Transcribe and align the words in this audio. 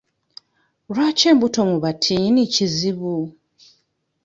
Lwaki 0.91 1.23
embuto 1.31 1.61
mu 1.69 1.77
batiini 1.83 2.41
kizibu? 2.53 3.15